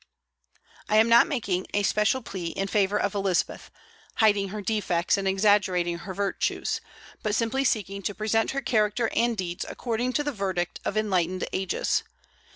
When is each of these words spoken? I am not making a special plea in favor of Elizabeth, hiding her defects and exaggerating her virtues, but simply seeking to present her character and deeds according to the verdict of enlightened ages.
I 0.89 0.95
am 0.97 1.07
not 1.07 1.27
making 1.27 1.67
a 1.75 1.83
special 1.83 2.23
plea 2.23 2.47
in 2.47 2.67
favor 2.67 2.99
of 2.99 3.13
Elizabeth, 3.13 3.69
hiding 4.15 4.47
her 4.49 4.59
defects 4.59 5.15
and 5.15 5.27
exaggerating 5.27 5.99
her 5.99 6.13
virtues, 6.15 6.81
but 7.21 7.35
simply 7.35 7.63
seeking 7.63 8.01
to 8.01 8.15
present 8.15 8.49
her 8.49 8.61
character 8.63 9.11
and 9.15 9.37
deeds 9.37 9.63
according 9.69 10.13
to 10.13 10.23
the 10.23 10.31
verdict 10.31 10.79
of 10.85 10.97
enlightened 10.97 11.45
ages. 11.53 12.01